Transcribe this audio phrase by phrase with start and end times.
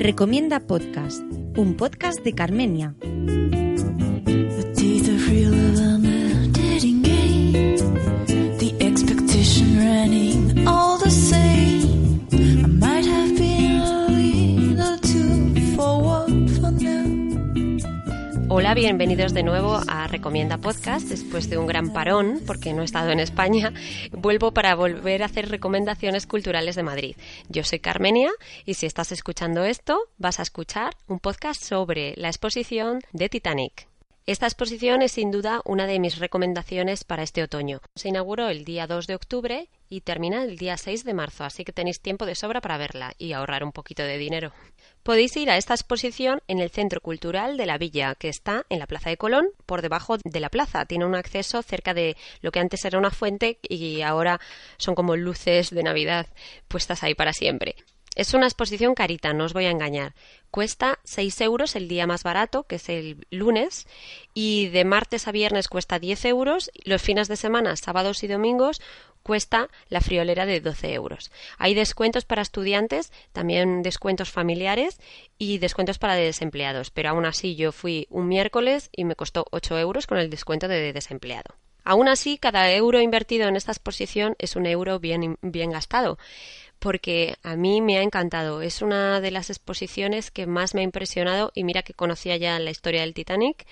[0.00, 1.22] Recomienda Podcast,
[1.58, 2.94] un podcast de Carmenia.
[18.52, 21.08] Hola, bienvenidos de nuevo a Recomienda Podcast.
[21.08, 23.72] Después de un gran parón, porque no he estado en España,
[24.10, 27.16] vuelvo para volver a hacer recomendaciones culturales de Madrid.
[27.48, 28.32] Yo soy Carmenia
[28.66, 33.89] y si estás escuchando esto, vas a escuchar un podcast sobre la exposición de Titanic.
[34.26, 37.80] Esta exposición es sin duda una de mis recomendaciones para este otoño.
[37.94, 41.64] Se inauguró el día 2 de octubre y termina el día 6 de marzo, así
[41.64, 44.52] que tenéis tiempo de sobra para verla y ahorrar un poquito de dinero.
[45.02, 48.78] Podéis ir a esta exposición en el Centro Cultural de la Villa, que está en
[48.78, 50.84] la Plaza de Colón, por debajo de la plaza.
[50.84, 54.38] Tiene un acceso cerca de lo que antes era una fuente y ahora
[54.76, 56.26] son como luces de Navidad
[56.68, 57.74] puestas ahí para siempre.
[58.20, 60.12] Es una exposición carita, no os voy a engañar.
[60.50, 63.86] Cuesta 6 euros el día más barato, que es el lunes,
[64.34, 66.70] y de martes a viernes cuesta 10 euros.
[66.84, 68.82] Los fines de semana, sábados y domingos,
[69.22, 71.32] cuesta la friolera de 12 euros.
[71.56, 75.00] Hay descuentos para estudiantes, también descuentos familiares
[75.38, 79.78] y descuentos para desempleados, pero aún así yo fui un miércoles y me costó 8
[79.78, 81.54] euros con el descuento de desempleado.
[81.84, 86.18] Aún así, cada euro invertido en esta exposición es un euro bien, bien gastado
[86.80, 88.62] porque a mí me ha encantado.
[88.62, 92.58] Es una de las exposiciones que más me ha impresionado y mira que conocía ya
[92.58, 93.66] la historia del Titanic,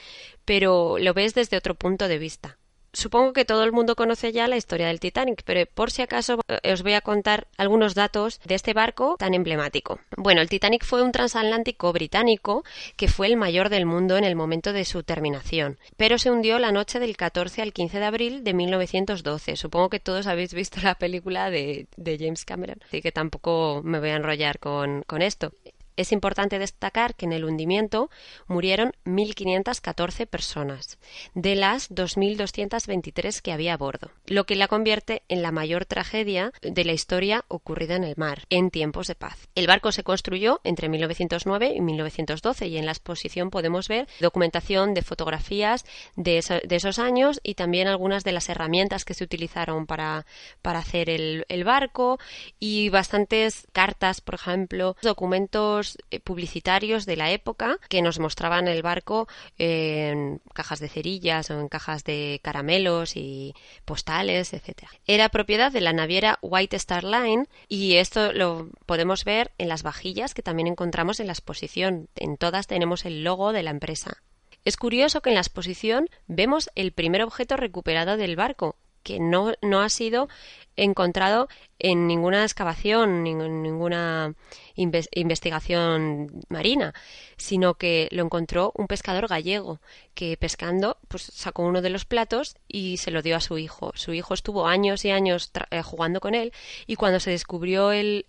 [0.45, 2.58] pero lo ves desde otro punto de vista.
[2.93, 6.41] Supongo que todo el mundo conoce ya la historia del Titanic, pero por si acaso
[6.49, 10.01] eh, os voy a contar algunos datos de este barco tan emblemático.
[10.17, 12.65] Bueno, el Titanic fue un transatlántico británico
[12.97, 16.59] que fue el mayor del mundo en el momento de su terminación, pero se hundió
[16.59, 19.57] la noche del 14 al 15 de abril de 1912.
[19.57, 21.87] Supongo que todos habéis visto la película de,
[22.19, 25.53] James Cameron, así que tampoco me voy a enrollar con, con esto.
[25.99, 28.09] Es importante destacar que en el hundimiento
[28.47, 30.97] murieron 1.514 personas,
[31.35, 36.53] de las 2.223 que había a bordo, lo que la convierte en la mayor tragedia
[36.63, 39.49] de la historia ocurrida en el mar en tiempos de paz.
[39.57, 44.95] El barco se construyó entre 1909 y 1912 y en la exposición podemos ver documentación
[44.95, 45.85] de fotografías
[46.15, 50.27] de, esos años y también algunas de las herramientas que se utilizaron para,
[50.63, 52.21] para hacer el, el barco
[52.61, 58.83] y bastantes cartas, por ejemplo, documentos eh, publicitarios de la época que nos mostraban el
[58.83, 63.55] barco en cajas de cerillas o en cajas de caramelos y
[63.85, 64.91] postales, etcétera.
[65.07, 69.83] Era propiedad de la naviera White Star Line y esto lo podemos ver en las
[69.83, 72.09] vajillas que también encontramos en la exposición.
[72.17, 74.23] En todas tenemos el logo de la empresa.
[74.65, 78.77] Es curioso que en la exposición vemos el primer objeto recuperado del barco,
[79.09, 80.29] que no, no ha sido
[80.77, 81.49] encontrado
[81.79, 84.35] en ninguna excavación, en ninguna
[84.77, 86.93] investigación marina,
[87.39, 89.81] sino que lo encontró un pescador gallego
[90.13, 93.93] que pescando pues sacó uno de los platos y se lo dio a su hijo.
[93.95, 96.53] Su hijo estuvo años y años eh, jugando con él
[96.87, 98.27] y cuando se descubrió el,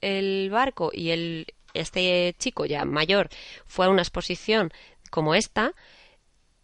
[0.49, 3.27] barco y el, este chico ya mayor
[3.67, 4.71] fue a una exposición
[5.11, 5.73] como esta,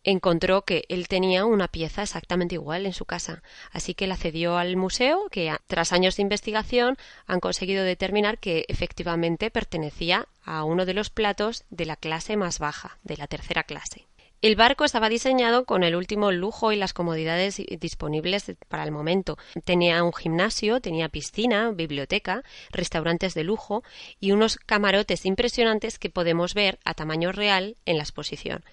[0.06, 4.58] encontró que él tenía una pieza exactamente igual en su casa, así que la cedió
[4.58, 10.86] al museo, que tras años de investigación han conseguido determinar que efectivamente pertenecía a uno
[10.86, 14.06] de los platos de la clase más baja, de la tercera clase.
[14.46, 19.40] El barco estaba diseñado con el último lujo y las comodidades disponibles para el momento.
[19.64, 23.84] Tenía un gimnasio, tenía piscina, biblioteca, restaurantes de lujo
[24.20, 28.64] y unos camarotes impresionantes que podemos ver a tamaño real en la exposición.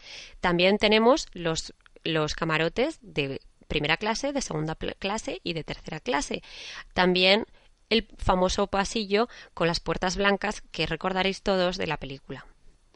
[0.43, 1.73] También tenemos los,
[2.05, 6.43] los camarotes de primera clase, de segunda clase y de tercera clase.
[6.93, 7.47] También
[7.89, 12.45] el famoso pasillo con las puertas blancas que recordaréis todos de la película.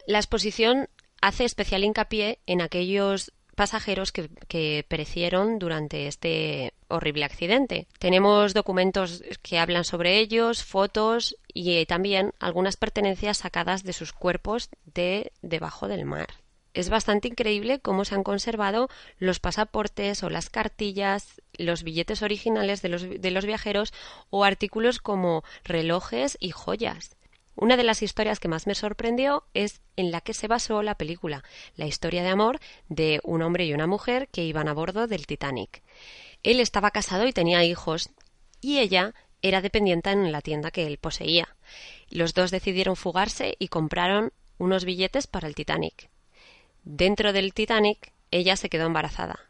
[0.07, 0.91] La exposición
[1.21, 7.89] hace especial hincapié en aquellos pasajeros que, perecieron durante este horrible accidente.
[7.99, 14.69] Tenemos documentos que hablan sobre ellos, fotos y también algunas pertenencias sacadas de sus cuerpos
[14.85, 16.29] de debajo del mar.
[16.75, 22.83] es bastante increíble cómo se han conservado los pasaportes o las cartillas, los billetes originales
[22.83, 23.95] de los, de los viajeros
[24.29, 27.17] o artículos como relojes y joyas.
[27.57, 30.97] Una de las historias que más me sorprendió es en la que se basó la
[30.97, 31.43] película,
[31.75, 35.27] la historia de amor de un hombre y una mujer que iban a bordo del
[35.27, 35.83] Titanic.
[36.43, 38.11] Él estaba casado y tenía hijos,
[38.61, 41.57] y ella era dependiente en la tienda que él poseía.
[42.11, 46.11] Los dos decidieron fugarse y compraron unos billetes para el Titanic.
[46.85, 49.41] Dentro del Titanic, ella se quedó embarazada.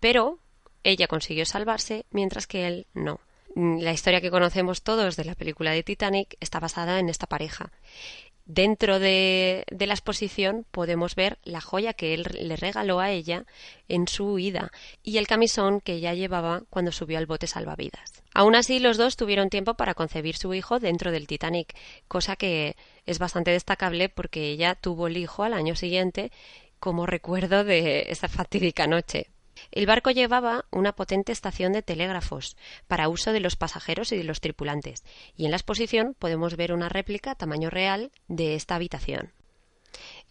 [0.00, 0.38] Pero
[0.84, 3.20] ella consiguió salvarse, mientras que él no.
[3.54, 7.26] Mm, la historia que conocemos todos de la película de Titanic está basada en esta
[7.26, 7.72] pareja.
[8.46, 13.44] Dentro de, de, la exposición podemos ver la joya que él le regaló a ella
[13.86, 14.72] en su huida
[15.04, 18.24] y el camisón que ella llevaba cuando subió al bote salvavidas.
[18.34, 21.76] Aún así, los dos tuvieron tiempo para concebir su hijo dentro del Titanic,
[22.08, 22.76] cosa que
[23.06, 26.32] es bastante destacable porque ella tuvo el hijo al año siguiente
[26.80, 29.28] como recuerdo de esa fatídica noche.
[29.72, 32.56] El barco llevaba una potente estación de telégrafos
[32.88, 35.04] para uso de los pasajeros y de los tripulantes,
[35.36, 39.32] y en la exposición podemos ver una réplica a tamaño real de esta habitación.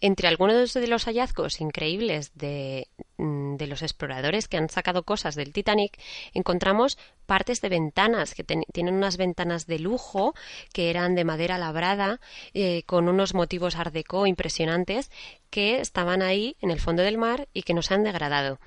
[0.00, 2.88] Entre algunos de los hallazgos increíbles de,
[3.18, 5.98] mm, de, los exploradores que han sacado cosas del Titanic,
[6.32, 6.96] encontramos
[7.26, 10.34] partes de ventanas, que tienen unas ventanas de lujo
[10.72, 12.20] que eran de madera labrada,
[12.54, 13.94] eh, con unos motivos art
[14.26, 15.10] impresionantes,
[15.50, 18.58] que estaban ahí en el fondo del mar y que no se han degradado.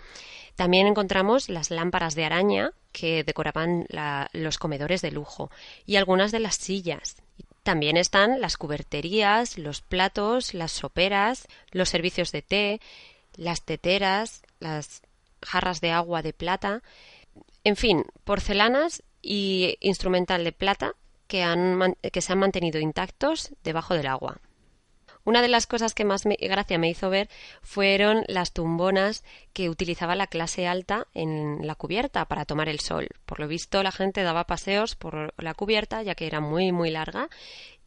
[0.55, 3.87] También encontramos las lámparas de araña que decoraban
[4.33, 5.49] los comedores de lujo
[5.85, 7.17] y algunas de las sillas.
[7.63, 12.81] También están las cuberterías, los platos, las soperas, los servicios de té,
[13.35, 15.01] las teteras, las
[15.41, 16.83] jarras de agua de plata,
[17.63, 20.95] en fin, porcelanas y instrumental de plata
[21.27, 21.41] que,
[22.11, 24.39] que se han mantenido intactos debajo del agua.
[25.25, 27.29] Una de las cosas que más gracia me hizo ver
[27.61, 29.23] fueron las tumbonas
[29.53, 33.07] que utilizaba la clase alta en la cubierta para tomar el sol.
[33.25, 36.91] Por lo visto, la gente daba paseos por la cubierta, ya que era muy, muy
[36.91, 37.29] larga,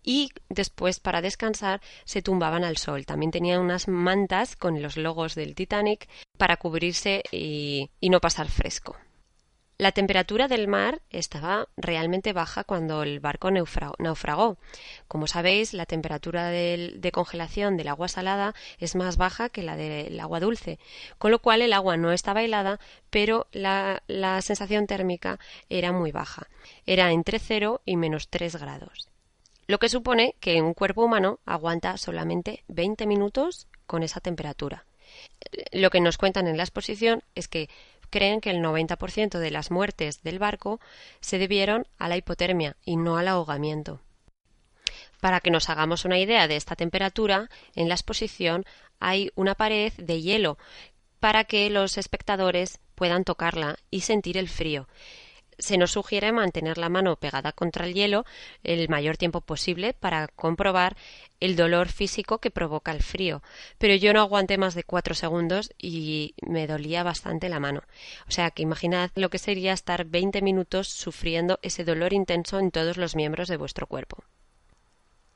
[0.02, 3.04] y después para descansar se tumbaban al sol.
[3.04, 6.08] También tenían unas mantas con los logos del Titanic
[6.38, 8.96] para cubrirse y no pasar fresco.
[9.78, 14.56] La temperatura del mar estaba realmente baja cuando el barco naufragó.
[15.06, 20.18] Como sabéis, la temperatura de, congelación del agua salada es más baja que la del
[20.18, 20.78] agua dulce,
[21.18, 22.80] con lo cual el agua no estaba helada,
[23.10, 25.38] pero la, la sensación térmica
[25.68, 26.48] era muy baja.
[26.86, 29.10] Era entre 0 y menos 3 grados.
[29.66, 34.86] Lo que supone que un cuerpo humano aguanta solamente 20 minutos con esa temperatura.
[35.72, 37.68] Lo que nos cuentan en la exposición es que
[38.10, 40.80] creen que el 90% de las muertes del barco
[41.20, 44.00] se debieron a la hipotermia y no al ahogamiento.
[45.20, 48.64] Para que nos hagamos una idea de esta temperatura, en la exposición
[49.00, 50.58] hay una pared de hielo
[51.20, 54.86] para que los espectadores puedan tocarla y sentir el frío
[55.58, 58.24] se nos sugiere mantener la mano pegada contra el hielo
[58.62, 60.96] el mayor tiempo posible para comprobar
[61.40, 63.42] el dolor físico que provoca el frío.
[63.78, 67.82] Pero yo no aguanté más de cuatro segundos y me dolía bastante la mano.
[68.28, 72.70] O sea que imaginad lo que sería estar veinte minutos sufriendo ese dolor intenso en
[72.70, 74.24] todos los miembros de vuestro cuerpo.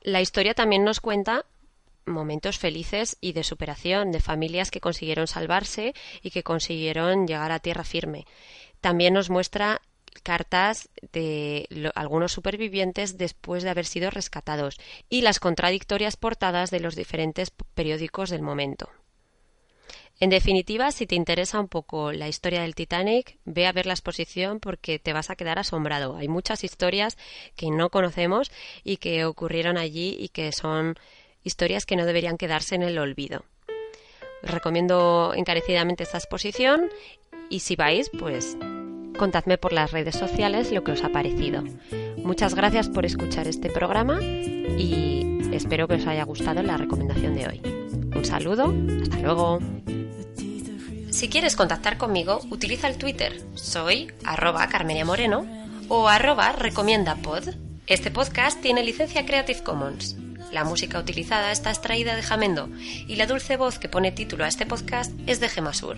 [0.01, 1.45] La historia también nos cuenta
[2.05, 7.59] momentos felices y de superación de familias que consiguieron salvarse y que consiguieron llegar a
[7.59, 8.25] tierra firme.
[8.81, 9.81] También nos muestra
[10.23, 16.95] cartas de algunos supervivientes después de haber sido rescatados y las contradictorias portadas de los
[16.95, 18.89] diferentes periódicos del momento.
[20.19, 23.93] En definitiva, si te interesa un poco la historia del Titanic, ve a ver la
[23.93, 26.15] exposición porque te vas a quedar asombrado.
[26.15, 27.17] Hay muchas historias
[27.55, 28.51] que no conocemos
[28.83, 30.95] y que ocurrieron allí y que son
[31.43, 33.45] historias que no deberían quedarse en el olvido.
[34.43, 36.91] Os recomiendo encarecidamente esta exposición
[37.49, 38.57] y si vais, pues
[39.21, 41.63] contadme por las redes sociales lo que os ha parecido.
[42.23, 47.45] Muchas gracias por escuchar este programa y espero que os haya gustado la recomendación de
[47.45, 47.61] hoy.
[48.15, 48.73] Un saludo,
[49.03, 49.59] hasta luego.
[51.11, 53.39] Si quieres contactar conmigo, utiliza el Twitter.
[53.53, 55.45] Soy arroba Carmenia Moreno
[55.87, 57.43] o arroba recomiendapod.
[57.85, 60.15] Este podcast tiene licencia Creative Commons.
[60.51, 62.69] La música utilizada está extraída de Jamendo
[63.07, 65.97] y la dulce voz que pone título a este podcast es de Gemasur.